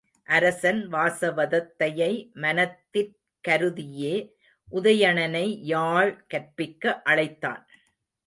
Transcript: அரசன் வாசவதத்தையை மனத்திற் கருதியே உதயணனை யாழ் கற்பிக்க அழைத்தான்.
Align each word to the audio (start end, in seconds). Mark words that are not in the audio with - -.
அரசன் 0.27 0.79
வாசவதத்தையை 0.91 2.31
மனத்திற் 2.35 3.11
கருதியே 3.47 4.13
உதயணனை 4.71 5.45
யாழ் 5.63 6.25
கற்பிக்க 6.27 7.01
அழைத்தான். 7.01 7.63